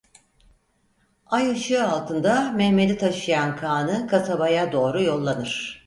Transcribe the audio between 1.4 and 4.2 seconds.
ışığı altında Mehmet'i taşıyan kağnı